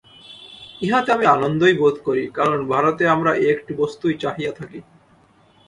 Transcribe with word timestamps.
ইহাতে 0.81 1.09
আমি 1.11 1.25
আনন্দই 1.27 1.75
বোধ 1.81 1.95
করি, 2.07 2.23
কারণ 2.37 2.57
ভারতে 2.67 3.03
আমরা 3.07 3.31
এই 3.35 3.49
একটি 3.55 3.71
বস্তুই 3.73 4.15
চাহিয়া 4.23 4.51
থাকি। 4.59 4.79